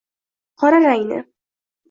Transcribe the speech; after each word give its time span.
qora 0.59 0.81
rangni 0.85 1.21